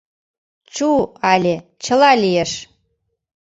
[0.75, 0.89] —Чу
[1.31, 2.51] але, чыла лиеш...